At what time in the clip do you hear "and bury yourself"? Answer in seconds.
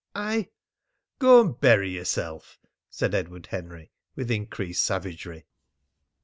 1.41-2.57